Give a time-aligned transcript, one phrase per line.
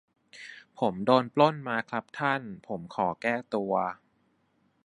[0.79, 3.73] ผมโดนปล้นมาครับท่าน ผมขอแก้ตัว